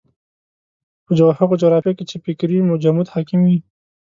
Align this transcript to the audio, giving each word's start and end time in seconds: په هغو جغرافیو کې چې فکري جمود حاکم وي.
په 1.05 1.11
هغو 1.39 1.53
جغرافیو 1.61 1.97
کې 1.97 2.03
چې 2.09 2.17
فکري 2.25 2.57
جمود 2.83 3.07
حاکم 3.13 3.39
وي. 3.47 3.57